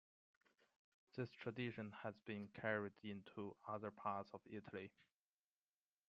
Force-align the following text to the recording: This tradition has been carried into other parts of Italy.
This 1.15 1.29
tradition 1.29 1.91
has 2.01 2.17
been 2.25 2.47
carried 2.59 2.93
into 3.03 3.55
other 3.67 3.91
parts 3.91 4.31
of 4.33 4.41
Italy. 4.49 4.89